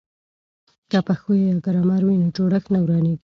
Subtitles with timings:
[0.91, 3.19] که پښویه یا ګرامر وي نو جوړښت نه ورانیږي.